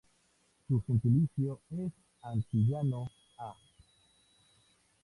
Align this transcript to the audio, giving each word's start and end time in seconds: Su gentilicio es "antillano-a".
Su 0.67 0.81
gentilicio 0.87 1.61
es 1.69 1.91
"antillano-a". 2.23 3.53